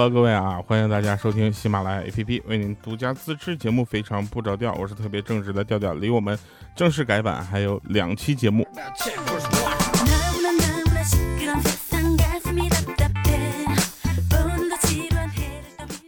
[0.00, 6.38] 哈喽各位啊，欢迎大家收听喜马拉雅 APP 为您独家自制节目《非常不着调》，我是特别正直的调调，离我们
[6.74, 8.66] 正式改版还有两期节目。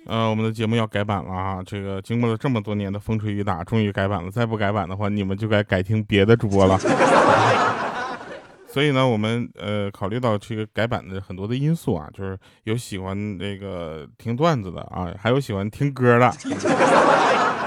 [0.06, 1.62] 呃，我们的节目要改版了啊！
[1.66, 4.30] 这个经过了这么多年的风吹雨打，终于改版了。
[4.30, 6.80] 再不改版的话，你们就该改听别的主播了。
[8.72, 16.32] 所以呢，我们呃考虑到这个改版的很多的因素啊，就是有喜欢那个听段子的啊，还有喜欢听歌的。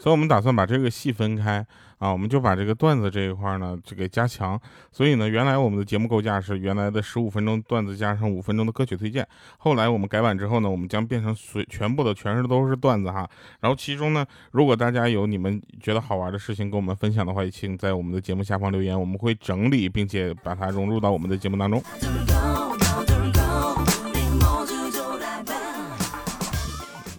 [0.00, 1.64] 所以我们打算把这个细分开
[1.98, 4.58] 啊，我们就把这个段子这一块呢就给加强。
[4.90, 9.28] 所以呢，原来我们的节目构架是原来的十五分钟段子加上五分钟的歌曲推荐。
[9.58, 13.28] 后来我们改版之后呢，我们将变成随全部的全是都是段子哈。
[13.60, 21.82] 然后其中呢，如果大家有你们觉得好玩的事情跟我们分享的话，也请在我们的节目下方留言，我们会整理并且把它融入到我们的节目当中。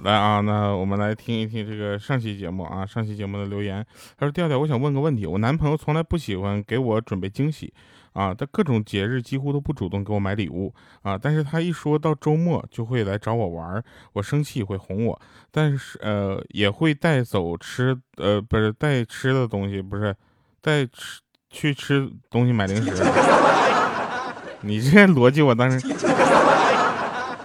[0.03, 3.85] 来啊，那我们来听一听这个上期节目啊，上期节目的留言。
[4.17, 7.71] 他说：“调调，我想问个问题，我男朋友从来不喜欢给我准备惊喜
[8.13, 15.21] 啊，他各种节日几乎都不主动给我买礼物啊，但是他一说到周末就会来找我玩，我生气会哄我，
[15.51, 20.15] 但是呃也会带走吃呃不是带吃的东西，不是
[20.61, 21.21] 带吃
[21.51, 23.03] 去吃东西买零食。
[24.61, 25.87] 你这逻辑我当时。”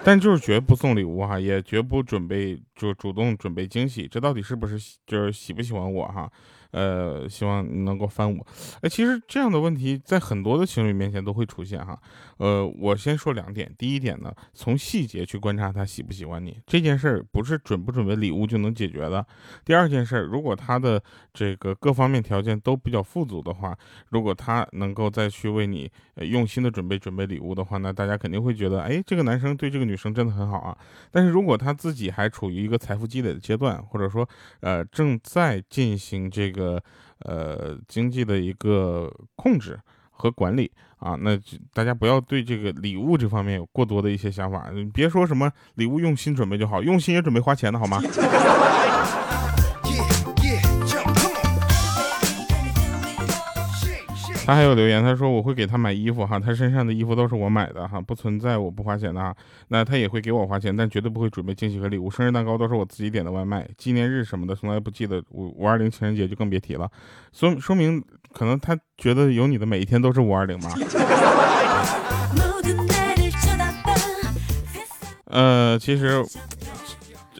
[0.07, 6.31] 但就是绝不送礼物哈，也绝不准备就主动准备惊喜，这到底是不是就是喜不喜欢我哈？
[6.70, 8.47] 呃，希望能够翻我。
[8.83, 11.98] 哎，其实这样的问题在很多的情侣面前都会出现哈。
[12.39, 13.73] 呃，我先说两点。
[13.78, 19.27] 第一点呢，从细节去观察他喜不喜欢你这件事儿，不是准不准备礼物就能解决的。
[19.64, 23.77] 第二件事，如果他的这个各方面条件都比较富足的话，
[24.11, 30.77] 如果他能够再去为你用心的准备准备礼物的话，那大家肯定会觉得，哎，这个男生对这个女生真的很好啊。
[31.11, 34.29] 但是如果他自己还处于一个财富积累的阶段，或者说
[34.61, 36.55] 呃正在进行这个。
[36.56, 36.83] 个
[37.20, 39.78] 呃，经济的一个控制
[40.11, 41.39] 和管理啊，那
[41.74, 44.70] 大家不要对这个礼物这方面有过多的一些想法。
[44.72, 48.00] 你别说什么礼物用心准备就好，用心也准备花钱的好吗？
[54.46, 59.34] 他还有留言，他说我会给他买衣服哈，他身上的衣服都是我买的哈，不存在我不花钱的哈。
[59.68, 62.08] 那他也会给我花钱，但绝对不会准备惊喜和礼物。
[62.08, 65.20] 生日蛋糕都是我自己点的外卖，纪念日什么的从来不记得。
[65.30, 66.89] 五五二零情人节就更别提了。
[67.33, 68.01] 说说明
[68.33, 70.70] 可能他觉得有你的每一天都是五二零吧。
[75.27, 76.24] 呃，其实，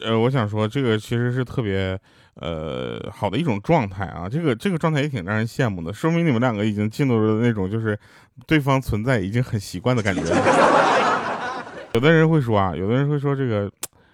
[0.01, 1.97] 呃，我想说这个其实是特别。
[2.39, 7.97] 呃，好的一种状态啊，这个这个状态也挺让人羡慕的，说明你们两个已经进入了那种就是
[8.45, 10.21] 对方存在已经很习惯的感觉。
[11.93, 13.71] 有的人会说啊，有的人会说这个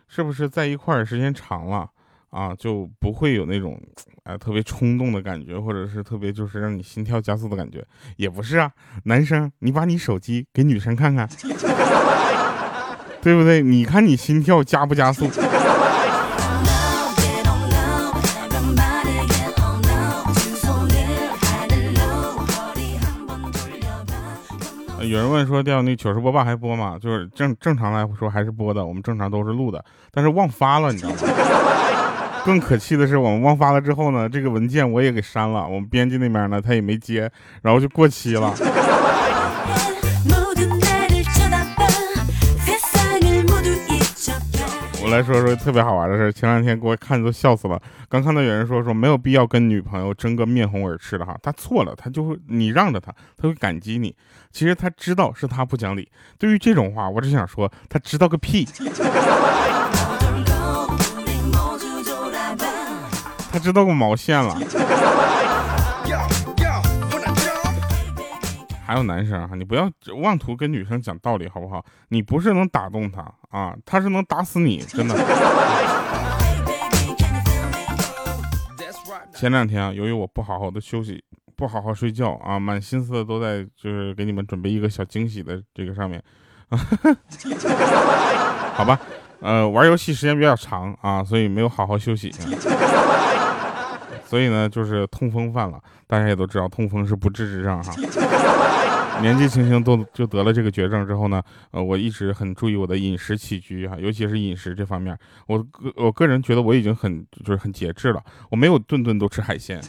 [0.08, 1.86] 是不是在一块儿时间长了
[2.30, 3.78] 啊，就不会有那种
[4.24, 7.86] 啊特别冲动的感觉，或者是特别就是让你心跳加速的感觉？
[8.16, 8.72] 也不是啊，
[9.04, 11.28] 男生，你把你手机给女生看看，
[13.22, 13.62] 对不对？
[13.62, 15.30] 你看你心跳加不加速？
[25.14, 26.98] 有人问说掉那糗事播报还播吗？
[27.00, 31.18] 就是正正常来说还是播的，我们正常都是录的，但是忘发了，你知道吗？
[32.44, 37.32] 更可气的是，我们忘发了之后呢，这个文件我也给删了，我们编辑那边呢他也没接，
[37.62, 38.52] 然后就过期了。
[45.14, 47.80] 来说说特别好玩的事前两天给我看都笑死了。
[48.10, 54.16] 刚看到有人说说没有必要跟女朋友争个面红耳赤的哈，他错了，他就会你让着他，他会感激你。
[54.52, 56.10] 其实他知道是他不讲理。
[56.40, 58.68] 对于这种话，我只想说，他知道个屁。
[63.52, 64.58] 他知道个毛线了。
[68.86, 69.90] 还有男生啊，你不要
[70.22, 71.84] 妄图跟女生讲道理，好不好？
[72.10, 75.16] 你不是能打动她啊，她是能打死你，真的。
[79.34, 81.24] 前两天啊，由于我不好好的休息，
[81.56, 86.22] 不好好睡觉啊，满心思的都在就是给你们准备一个小惊喜的这个上面，
[88.76, 89.00] 好吧？
[89.40, 92.34] 呃，玩游戏时间比较长啊，所以没有好好休息。
[94.34, 95.80] 所以呢，就是痛风犯了。
[96.08, 97.94] 大家也都知道，痛风是不治之症哈。
[99.22, 101.40] 年纪轻轻都就得了这个绝症之后呢，
[101.70, 105.16] 呃，我一直很注意我的饮食起居哈，尤其是饮食这方面。
[105.46, 108.20] 我个我个人觉得我已经很就是很节制了，
[108.50, 109.80] 我没有顿顿都吃海鲜。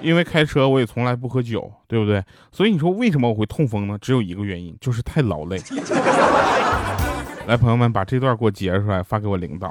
[0.00, 2.24] 因为开车我也从来不喝酒，对不对？
[2.50, 3.98] 所以你说为什么我会痛风呢？
[4.00, 5.60] 只有一个原因，就是太劳累。
[7.46, 9.68] 来，朋友们把这段给我截出来发给我领导。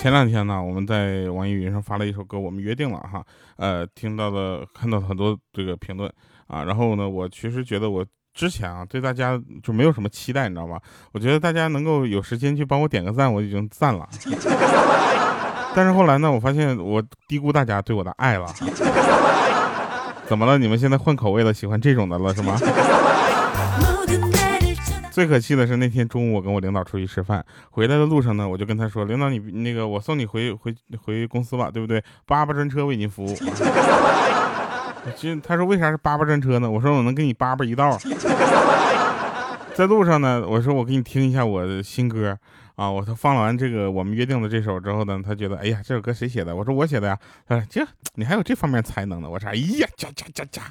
[0.00, 3.20] 前两天呢，我们在网易云上发了一首歌，我们约定了哈，
[3.56, 6.08] 呃，听到了看到很多这个评论
[6.46, 10.80] 啊，然后呢，我其实觉得我之前啊对大家就没有什么期待，你知道吧？
[11.12, 14.08] 我觉得大家能够有时间去帮我点个赞，我已经赞了。
[15.74, 18.46] 但是后来呢，我发现我低估大家对我的爱了。
[20.26, 20.58] 怎么了？
[20.58, 22.56] 你们现在换口味了，喜欢这种的了是吗？
[25.18, 32.00] 最可气的是那天中午我跟我领导出去吃饭，回来的路上呢，我就跟他说：“领导，你那个我送你回回回公司吧，对不对？
[32.24, 33.34] 八八专车为您服务。
[35.16, 36.70] ”其实他说为啥是八八专车呢？
[36.70, 37.98] 我说我能给你八八一道。
[39.74, 42.38] 在路上呢，我说我给你听一下我的新歌
[42.76, 46.54] 啊，我他放完这个我们约定的这首之后呢，他觉得哎呀这首歌谁写的？
[46.54, 47.18] 我说我写的呀。
[47.48, 49.28] 他说这你还有这方面才能呢？
[49.28, 50.62] 我说哎呀加加加加。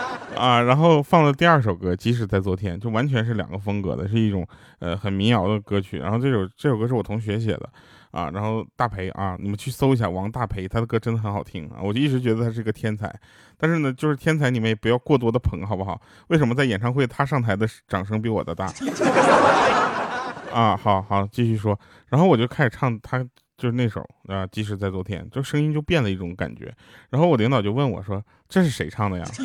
[0.36, 4.46] 啊，然后放了第二首歌，即使在昨天，就完全是两个风格的，是一种
[4.80, 5.98] 呃很民谣的歌曲。
[5.98, 7.68] 然后这首这首歌是我同学写的，
[8.10, 13.14] 啊，然后大培啊，你们去搜一下王大培，他的歌真的很好听啊，我就一直觉得他是个天才。
[13.56, 16.00] 但是呢，就是天才你们也不要过多的捧，好不好？
[16.28, 18.66] 为什么在演唱会他上台的掌声比我的大？
[20.52, 21.78] 啊，好好继续说，
[22.08, 23.24] 然后我就开始唱他。
[23.62, 26.74] 就是那首啊，即使在昨天，就声音就变了一种感觉。
[27.10, 28.20] 然后我领导就问我说
[28.50, 29.24] ：“这是谁唱的呀？”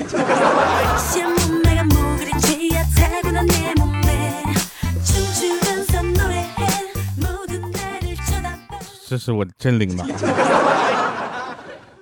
[9.07, 10.03] 这是我真领导。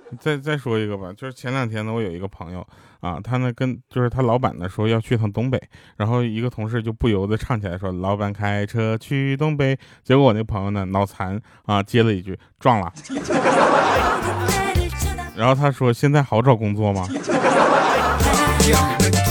[0.20, 2.64] 再再说一个吧，就是前两天呢，我有一个朋友
[3.00, 5.60] 啊，他呢跟就是他老板呢说要去趟东北，
[5.96, 12.92] 然后一个同事就不由得唱起来说：“老板开车去东北。”结果我那朋友呢脑残啊接了一句：“撞了。
[15.36, 17.06] ”然后他说：“现在好找工作吗？”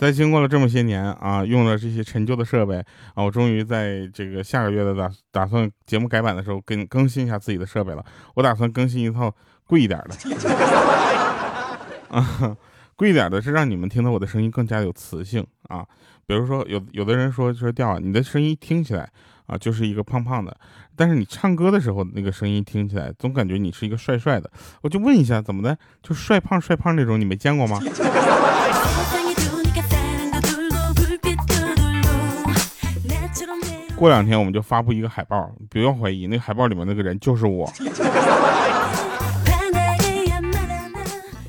[0.00, 2.78] 在经过了这么些年啊，用了这些陈旧的设备
[3.12, 8.02] 啊，我终于在这个下个月的打打算节目改版的时候更更新一下自己的设备了。
[8.34, 9.30] 我打算更新一套
[9.66, 10.16] 贵一点的，
[12.08, 12.56] 啊，
[12.96, 15.84] 贵一点的是让你们听到我的声音更加有磁性啊。
[16.26, 19.06] 比如说有有的人说说掉啊，你的声音听起来
[19.44, 20.56] 啊就是一个胖胖的，
[20.96, 24.50] 但是你唱歌的时候那个声音听起来总感觉你是一个帅帅的。
[24.80, 25.76] 我就问一下，怎么的？
[26.02, 27.78] 就帅胖帅胖那种，你没见过吗？
[34.00, 37.70] 过两天我们就发布一个海报，不要怀疑，那海报里面那个人就是我。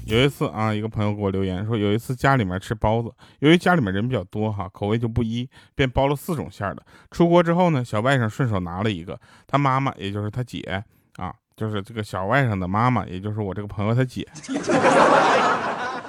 [0.06, 3.10] 有一次啊，一个朋友给我留言说，有一次家里面吃包子，
[3.40, 6.84] 由于家里面人比较多哈，口味就不一，便包了四种馅的。
[7.10, 10.84] 出锅之后呢，小外甥顺手拿了一个，他妈妈也就是他姐
[11.16, 14.28] 啊，就是这个小外甥的妈妈，也就是我这个朋友他姐。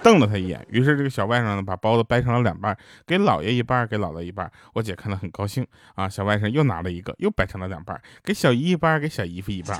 [0.02, 2.76] 瞪了他一眼，于是这个小外甥呢，把包子掰成了两半，
[3.06, 4.50] 给姥爷一半，给姥姥一半。
[4.74, 9.78] 我姐看得很高兴啊，小外甥又拿了一个，又掰成了两半，给小姨一半，给小姨夫一半。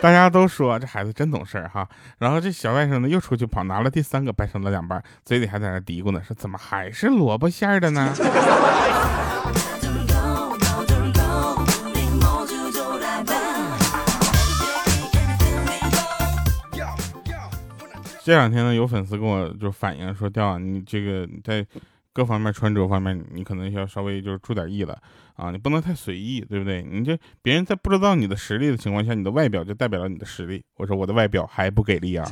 [0.00, 1.88] 大家都说这孩子真懂事哈。
[2.18, 8.14] 然后这小外甥呢，又出去跑，拿了第三个，掰成了两半，嘴里还在那嘀咕呢，说怎么还是萝卜馅的呢？
[18.26, 21.64] 这两天呢，有粉丝跟我就反映说，调啊，你这个在
[22.12, 24.98] 各方面穿着方面，你可能要稍微就是注点意了
[25.36, 26.82] 啊，你不能太随意，对不对？
[26.82, 30.60] 你这别人在不知道你的实力的情况下，你的外表就代表了你的实力。
[30.76, 32.28] 我说我的外表还不给力啊，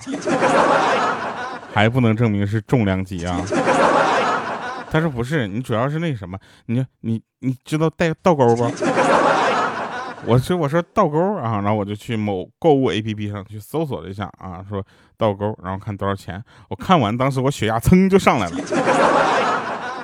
[1.73, 3.41] 还不能证明是重量级啊。
[4.91, 6.37] 他说不是，你主要是那什么，
[6.67, 8.65] 你你你知道带倒钩不？
[10.27, 14.85] 我说我说倒钩啊，然后我就去某购物 A P P 上去搜索了一下啊，说
[15.17, 16.43] 倒钩，然后看多少钱。
[16.69, 18.57] 我看完，当时我血压噌就上来了。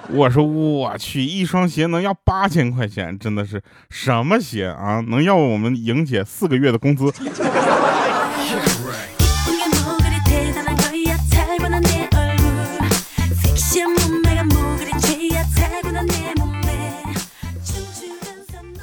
[0.13, 5.01] 我说我去，一双鞋能要八千块钱，真的是什么鞋啊？
[5.07, 7.13] 能要我们莹姐四个月的工资。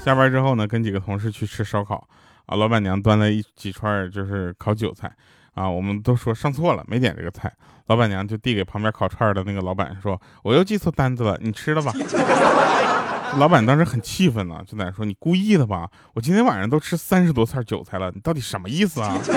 [0.06, 2.08] 下班之后呢，跟几个同事去吃烧烤，
[2.46, 5.12] 啊，老板娘端了一几串就是烤韭菜，
[5.58, 7.52] 啊，我们都说上错了，没点这个菜，
[7.88, 11.92] 老板娘就递给旁边烤串的那个老板说，我又记错单子了，你吃了吧。
[13.40, 19.18] 老板当时很气愤呢，就在说你故意的吧，我今天晚上都吃三十多串韭菜了，你到底什么意思啊？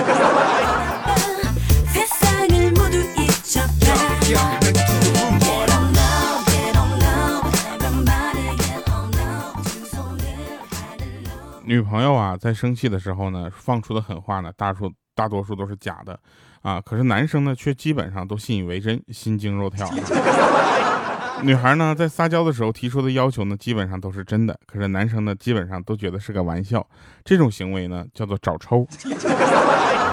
[11.63, 16.19] 女朋友啊，在生气的时候呢，放出的狠话呢，大数大多数都是假的，
[16.63, 19.87] 啊，可是男生呢，却基本上都信以为真，心惊肉跳。
[21.45, 26.83] 女孩呢，在撒娇的时候提出的要求呢，基本上都是真的，可是男生呢，基本上都觉得是个玩笑。
[27.23, 28.87] 这种行为呢，叫做找抽。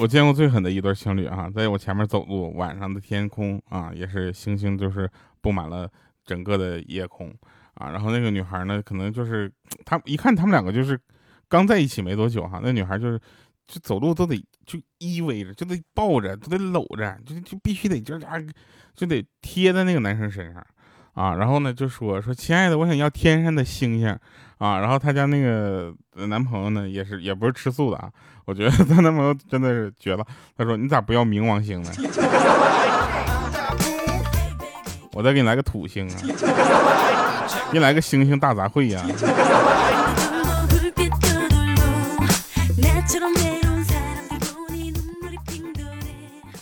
[0.00, 5.06] 我见过最狠的一对情侣啊，在我前面走路，晚上的天空啊，也是星星，就是
[5.42, 5.86] 布满了
[6.24, 7.30] 整个的夜空
[7.74, 7.90] 啊。
[7.90, 9.52] 然后那个女孩呢，可能就是
[9.84, 10.98] 她一看他们两个就是
[11.50, 13.20] 刚在一起没多久哈，那女孩就是
[13.66, 18.40] 就走路都得就依偎着，就得抱着，都得搂着，就就必须得就啊，
[18.94, 20.66] 就得贴在那个男生身上
[21.12, 21.34] 啊。
[21.34, 24.18] 然后呢，就说说亲爱的，我想要天上的星星。
[24.56, 25.90] 啊，然后他家那个
[26.26, 28.10] 男朋友呢，也是也不是吃素的啊。
[28.44, 30.26] 我觉得 她男朋友真的是绝了。
[30.56, 31.90] 他说：“你咋不要冥王星呢？
[35.12, 36.16] 我再给你来个土星啊，
[37.72, 39.02] 给你来个星星大杂烩呀。”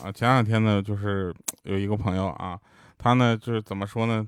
[0.03, 1.35] 啊，前两天呢，就是
[1.65, 2.59] 有一个朋友啊，
[2.97, 4.25] 他呢就是怎么说呢？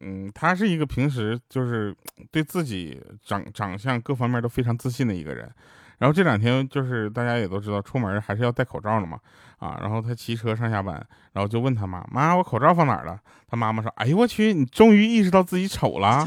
[0.00, 1.94] 嗯，他是一个平时就是
[2.30, 5.50] 对自己长长相各方面都非常自信的一个人。
[5.98, 9.18] 然后这两天就是大家也都知道，出门还是要戴口罩的嘛。
[9.58, 10.94] 啊，然后他骑车上下班，
[11.32, 16.22] 然后就问他妈：“妈，我口罩放哪儿了？”他妈妈说：“哎呦我去，你终于意识到自己丑了，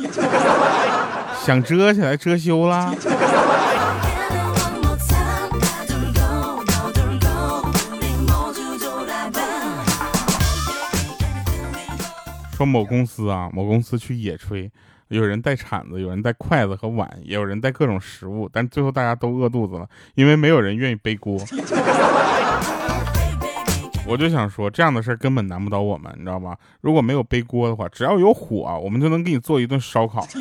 [1.45, 2.91] 想遮起来遮羞了。”
[12.59, 14.69] 说某公司啊，某公司去野炊，
[15.07, 21.39] 有人带铲子，有人带筷子和碗，也有人带各种食物，但最后大家都饿肚子了，因为没有人愿意背锅。
[24.05, 26.57] 我就想说，这样的事儿根本难不倒我们，你知道吧？
[26.81, 30.27] 如果没有背锅的话，只要有火，我们就能给你做一顿烧烤。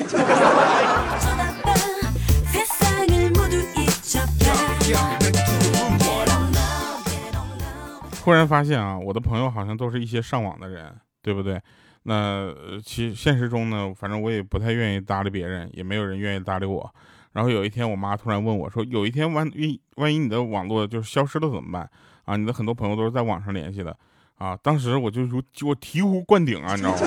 [8.25, 11.62] 突然发现啊，我的朋友好像都是一些上网的人，对不对？
[12.09, 12.50] 那
[12.83, 16.91] 其实现实中呢，反正我也不太愿意搭理别人，也没有人愿意搭理我。
[17.35, 21.91] 然后有一天，我妈突然问我说：“有一天万一万一你的网络就是消失了怎么办？
[22.25, 23.95] 啊，你的很多朋友都是在网上联系的
[24.38, 25.37] 啊。”当时我就如
[25.67, 26.99] 我醍醐灌顶啊，你知道吗？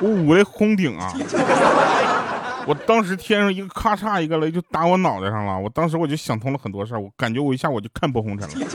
[0.00, 1.12] 我五雷轰顶啊！
[2.66, 5.58] 我当时天上一个咔嚓一个雷就打我脑袋上了。
[5.58, 8.66] 我当时我就想通了很多事儿，我感觉我一下我就看破红尘了。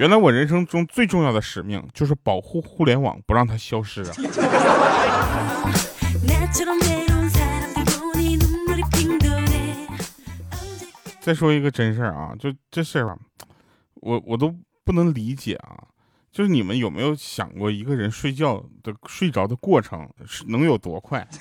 [0.00, 4.10] 原来我人生中最重要的使命就是保护互联网，不让它消失啊！
[11.20, 13.18] 再说一个真事儿啊，就这事儿，
[13.96, 15.76] 我我都不能理解啊！
[16.32, 21.28] 就是你们有没有想过，一个人睡觉的睡着的过程是能有多快？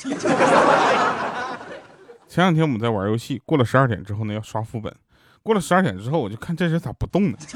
[2.27, 4.93] 前两天我们在玩游戏，过了十二点之后呢，要刷副本。
[5.43, 7.37] 过了十二点之后，我就看这人咋不动呢？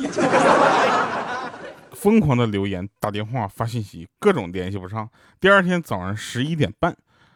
[1.92, 5.10] 疯狂的留言、打电话、发信息，各种联系不上。
[5.40, 6.94] 第二天早上十一点半，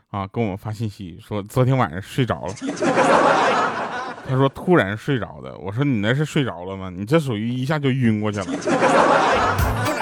[0.10, 2.54] 啊，跟我们发信息说昨天晚上睡着了。
[4.28, 5.58] 他说突然睡着的。
[5.58, 6.90] 我说你那是睡着了吗？
[6.90, 8.46] 你这属于一下就晕过去了。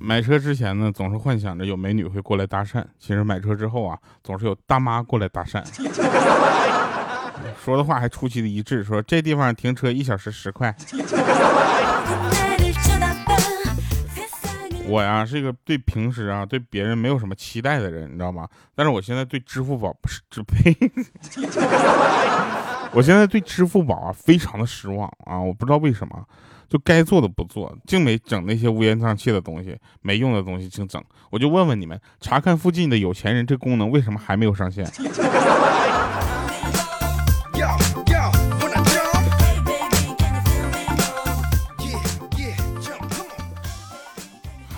[0.00, 2.84] 买车之前呢，总是幻想着有美女会过来搭讪。
[2.98, 5.62] 其实买车之后啊，总是有大妈过来搭讪，
[7.62, 10.74] 说的话还出奇的一致，说这地方停车一小时十块。
[14.86, 18.48] 我呀是一个对平时啊对别人没有什么期待的人，你知道吗？
[18.74, 20.74] 但是我现在对支付宝不是支配，
[22.92, 25.38] 我现在对支付宝啊非常的失望啊！
[25.38, 26.24] 我不知道为什么。
[26.68, 31.02] 就该做的不做，净没整那些乌烟瘴气的东西，没用的东西净整。
[31.30, 34.84] 我就问问你们，查看附近的有钱人这功能为什么还没有上线？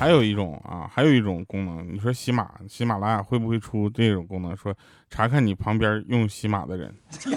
[0.00, 4.56] 还有一种啊，还有一种功能，你说喜马喜马拉雅会不会出这种功能？
[4.56, 4.74] 说
[5.10, 6.90] 查看你旁边用喜马的人。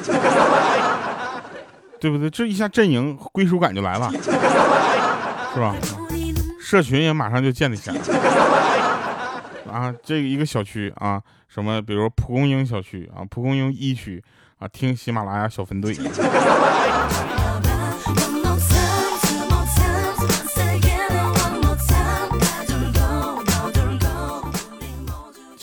[1.99, 2.29] 对不对？
[2.29, 4.09] 这一下阵营归属感就来了，
[5.53, 5.75] 是吧？
[6.61, 8.03] 社群也马上就建立起来了。
[9.69, 14.23] 啊，这一个小区啊，什么，比如蒲公英小区啊，蒲公英一区
[14.57, 15.93] 啊，听喜马拉雅小分队。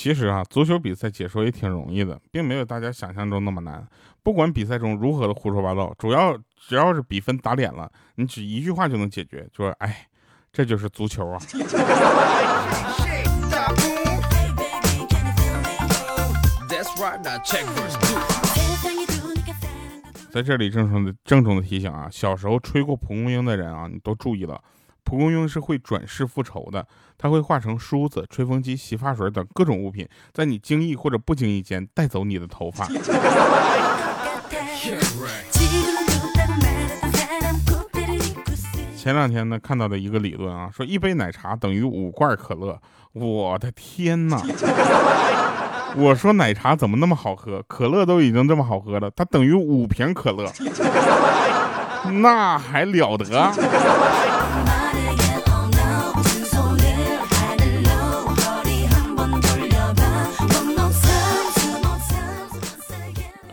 [0.02, 3.86] 其实啊，足球比赛解说也挺容易的，并没有大家想象中那么难。
[4.22, 10.08] 不管比赛中如何的胡说八道，主要只要是比分打脸了，你只一句话就能解决，就说哎，
[10.50, 11.38] 这就是足球啊。
[20.30, 24.58] 在这里郑重的郑重的提醒啊，小时候吹过蒲公英的人啊，你都注意了。
[25.10, 26.86] 蒲公英是会转世复仇的，
[27.18, 32.86] 它会化成梳子、吹风机、洗发水等各种物品，在你经意或者不经意间带走你的头发。
[38.96, 42.80] 前两天呢，看到的一个理论啊，说一杯奶茶等于五罐可乐。
[43.12, 44.40] 我的天哪！
[45.98, 47.60] 我说奶茶怎么那么好喝？
[47.66, 50.48] 可乐都已经这么好喝了，它等于五瓶可乐，
[52.22, 53.52] 那还了得？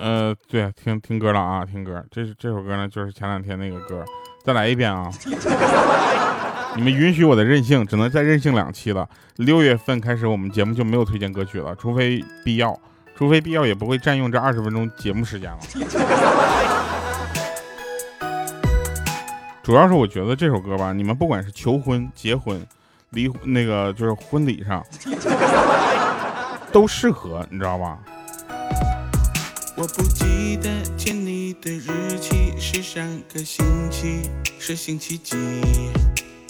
[0.08, 2.02] 呃，对，听听歌了啊，听歌。
[2.10, 4.06] 这是这首歌呢，就是前两天那个歌。
[4.42, 5.12] 再来一遍啊！
[6.78, 9.06] 你们允许我的任性，只能再任性两期了。
[9.36, 12.80] 六月份开始，我们节目就没有推荐歌曲了，除非必要，
[13.18, 15.58] 除非必要也不会占用这二十分钟节目时间了。
[19.62, 22.66] 主要是我觉得这首歌吧，你们不管是求婚、结婚、
[23.10, 24.82] 离那个就是婚礼上，
[26.72, 28.00] 都适合，你知道吧？
[29.80, 35.38] 我不记得见你的日期是上个星期，是星期几？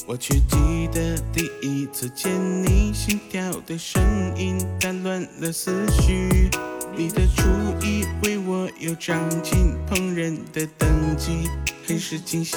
[0.06, 2.32] 我却记得第一次见
[2.64, 4.02] 你，心跳的声
[4.38, 6.50] 音打乱了思绪。
[6.96, 7.44] 你的厨
[7.86, 11.50] 艺为我又长进，烹饪的等级
[11.86, 12.56] 很是惊喜。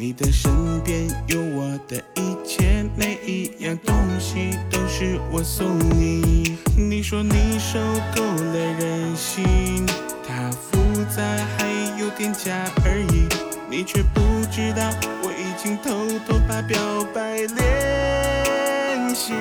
[0.00, 6.56] 你的身边有我的一切，每一样东西都是我送你。
[6.76, 7.80] 你说你受
[8.14, 9.84] 够了任性，
[10.24, 11.20] 它复杂
[11.56, 11.66] 还
[11.98, 13.26] 有点假而已。
[13.68, 14.20] 你却不
[14.52, 14.88] 知道
[15.24, 16.78] 我已经偷偷把表
[17.12, 19.32] 白练习。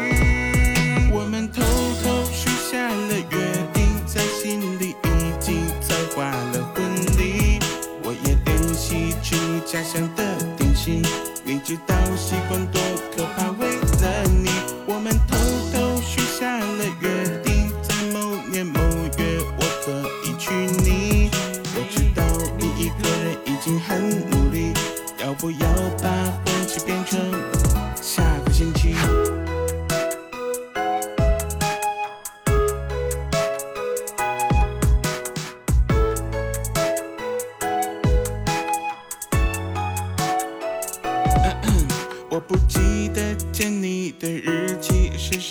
[1.13, 1.61] 我们偷
[2.03, 3.37] 偷许下了约
[3.73, 6.83] 定，在心里已经策划了婚
[7.15, 7.59] 礼。
[8.03, 10.36] 我也练习吃家乡的。
[11.69, 12.81] 你知道习惯多
[13.13, 13.36] 可怕？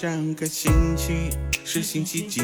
[0.07, 1.31] 上个星期
[1.64, 2.40] 是星期几？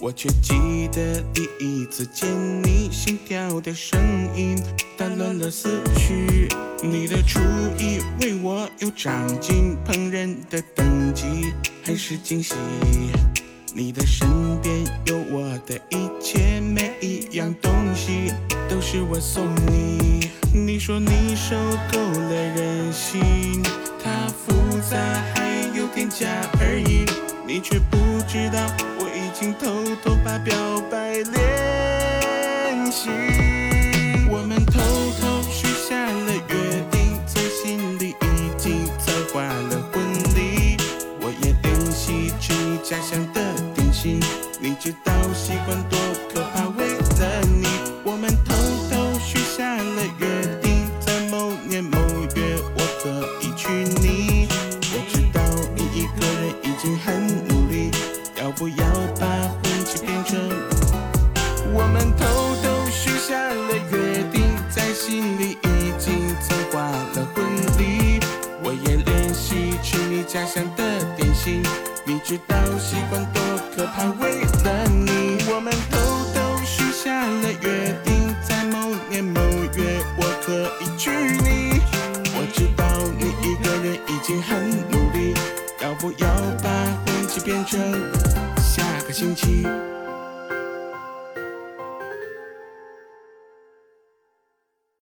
[0.00, 2.30] 我却记得第一次见
[2.62, 3.98] 你，心跳的声
[4.36, 4.56] 音
[4.96, 6.46] 打乱了思绪。
[6.84, 7.40] 你的厨
[7.80, 12.54] 艺为我又长进，烹饪的等级很是惊喜。
[13.74, 14.28] 你的身
[14.62, 18.32] 边有我的一切，每一样东西
[18.68, 20.30] 都是我送你。
[20.54, 21.56] 你说你受
[21.90, 23.64] 够了任性，
[24.00, 24.52] 它复
[24.88, 24.96] 杂
[25.34, 25.65] 还。
[25.96, 26.28] 有点假
[26.60, 27.06] 而已，
[27.46, 27.96] 你却不
[28.28, 28.60] 知道
[28.98, 29.66] 我已经偷
[30.04, 30.54] 偷把表
[30.90, 33.08] 白练习。
[34.28, 34.78] 我们偷
[35.18, 40.04] 偷许下了约定，在心里已经策划了婚
[40.34, 40.76] 礼。
[41.18, 42.52] 我也练习吃
[42.84, 43.40] 家乡的
[43.74, 44.20] 点心，